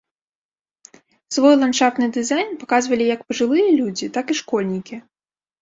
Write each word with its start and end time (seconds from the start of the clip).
Свой 1.35 1.53
ландшафтны 1.63 2.07
дызайн 2.15 2.49
паказвалі 2.63 3.05
як 3.15 3.21
пажылыя 3.29 3.69
людзі, 3.79 4.11
так 4.17 4.25
і 4.35 4.39
школьнікі. 4.41 4.95